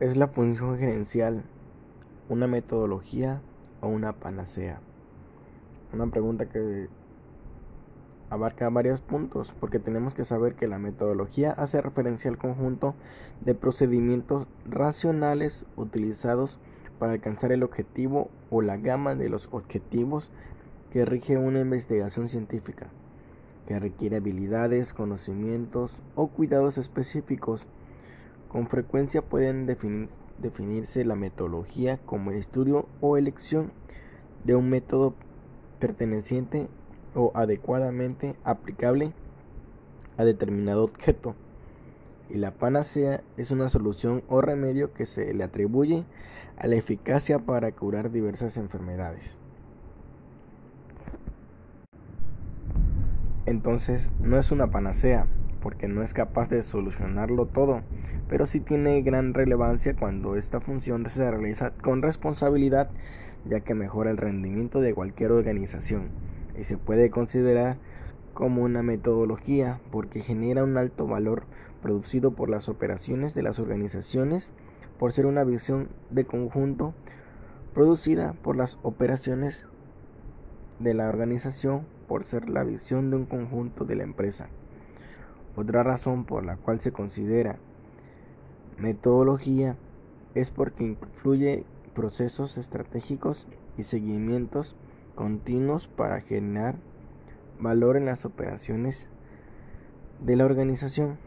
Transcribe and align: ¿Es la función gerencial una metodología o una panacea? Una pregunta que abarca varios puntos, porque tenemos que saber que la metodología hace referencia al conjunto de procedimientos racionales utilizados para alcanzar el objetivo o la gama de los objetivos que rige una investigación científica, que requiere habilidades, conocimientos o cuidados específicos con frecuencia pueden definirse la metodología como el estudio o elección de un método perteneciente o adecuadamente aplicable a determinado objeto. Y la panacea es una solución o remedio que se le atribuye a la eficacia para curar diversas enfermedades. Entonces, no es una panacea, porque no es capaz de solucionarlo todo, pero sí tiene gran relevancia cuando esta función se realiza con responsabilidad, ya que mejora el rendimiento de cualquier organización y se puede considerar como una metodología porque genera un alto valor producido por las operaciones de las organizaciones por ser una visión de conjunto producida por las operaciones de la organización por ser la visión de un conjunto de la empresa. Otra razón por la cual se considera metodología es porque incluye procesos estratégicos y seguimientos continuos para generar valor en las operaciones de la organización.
¿Es 0.00 0.16
la 0.16 0.26
función 0.26 0.76
gerencial 0.76 1.44
una 2.28 2.48
metodología 2.48 3.40
o 3.80 3.86
una 3.86 4.12
panacea? 4.12 4.80
Una 5.92 6.08
pregunta 6.08 6.48
que 6.48 6.88
abarca 8.28 8.68
varios 8.70 9.00
puntos, 9.00 9.54
porque 9.60 9.78
tenemos 9.78 10.16
que 10.16 10.24
saber 10.24 10.56
que 10.56 10.66
la 10.66 10.80
metodología 10.80 11.52
hace 11.52 11.80
referencia 11.80 12.28
al 12.28 12.38
conjunto 12.38 12.96
de 13.40 13.54
procedimientos 13.54 14.48
racionales 14.68 15.64
utilizados 15.76 16.58
para 16.98 17.12
alcanzar 17.12 17.52
el 17.52 17.62
objetivo 17.62 18.32
o 18.50 18.62
la 18.62 18.76
gama 18.76 19.14
de 19.14 19.28
los 19.28 19.48
objetivos 19.52 20.32
que 20.90 21.04
rige 21.04 21.36
una 21.36 21.60
investigación 21.60 22.26
científica, 22.26 22.88
que 23.68 23.78
requiere 23.78 24.16
habilidades, 24.16 24.92
conocimientos 24.92 26.02
o 26.16 26.26
cuidados 26.26 26.78
específicos 26.78 27.68
con 28.54 28.68
frecuencia 28.68 29.20
pueden 29.20 29.66
definirse 29.66 31.04
la 31.04 31.16
metodología 31.16 31.98
como 31.98 32.30
el 32.30 32.36
estudio 32.36 32.86
o 33.00 33.16
elección 33.16 33.72
de 34.44 34.54
un 34.54 34.70
método 34.70 35.16
perteneciente 35.80 36.68
o 37.16 37.32
adecuadamente 37.34 38.36
aplicable 38.44 39.12
a 40.16 40.24
determinado 40.24 40.84
objeto. 40.84 41.34
Y 42.30 42.34
la 42.34 42.52
panacea 42.52 43.24
es 43.36 43.50
una 43.50 43.70
solución 43.70 44.22
o 44.28 44.40
remedio 44.40 44.92
que 44.92 45.06
se 45.06 45.34
le 45.34 45.42
atribuye 45.42 46.06
a 46.56 46.68
la 46.68 46.76
eficacia 46.76 47.40
para 47.40 47.72
curar 47.72 48.12
diversas 48.12 48.56
enfermedades. 48.56 49.34
Entonces, 53.46 54.12
no 54.20 54.38
es 54.38 54.52
una 54.52 54.70
panacea, 54.70 55.26
porque 55.64 55.88
no 55.88 56.02
es 56.02 56.12
capaz 56.12 56.50
de 56.50 56.62
solucionarlo 56.62 57.46
todo, 57.46 57.80
pero 58.28 58.44
sí 58.44 58.60
tiene 58.60 59.00
gran 59.00 59.32
relevancia 59.32 59.96
cuando 59.96 60.36
esta 60.36 60.60
función 60.60 61.08
se 61.08 61.30
realiza 61.30 61.70
con 61.70 62.02
responsabilidad, 62.02 62.90
ya 63.46 63.60
que 63.60 63.72
mejora 63.72 64.10
el 64.10 64.18
rendimiento 64.18 64.82
de 64.82 64.92
cualquier 64.92 65.32
organización 65.32 66.10
y 66.54 66.64
se 66.64 66.76
puede 66.76 67.08
considerar 67.08 67.78
como 68.34 68.62
una 68.62 68.82
metodología 68.82 69.80
porque 69.90 70.20
genera 70.20 70.64
un 70.64 70.76
alto 70.76 71.06
valor 71.06 71.44
producido 71.80 72.32
por 72.32 72.50
las 72.50 72.68
operaciones 72.68 73.32
de 73.32 73.42
las 73.42 73.58
organizaciones 73.58 74.52
por 74.98 75.12
ser 75.12 75.24
una 75.24 75.44
visión 75.44 75.88
de 76.10 76.26
conjunto 76.26 76.92
producida 77.72 78.34
por 78.34 78.54
las 78.56 78.78
operaciones 78.82 79.66
de 80.78 80.92
la 80.92 81.08
organización 81.08 81.86
por 82.06 82.26
ser 82.26 82.50
la 82.50 82.64
visión 82.64 83.08
de 83.08 83.16
un 83.16 83.24
conjunto 83.24 83.86
de 83.86 83.96
la 83.96 84.02
empresa. 84.02 84.50
Otra 85.56 85.82
razón 85.82 86.24
por 86.24 86.44
la 86.44 86.56
cual 86.56 86.80
se 86.80 86.92
considera 86.92 87.58
metodología 88.78 89.76
es 90.34 90.50
porque 90.50 90.84
incluye 90.84 91.64
procesos 91.94 92.58
estratégicos 92.58 93.46
y 93.78 93.84
seguimientos 93.84 94.74
continuos 95.14 95.86
para 95.86 96.20
generar 96.20 96.74
valor 97.60 97.96
en 97.96 98.04
las 98.04 98.24
operaciones 98.24 99.08
de 100.20 100.36
la 100.36 100.44
organización. 100.44 101.18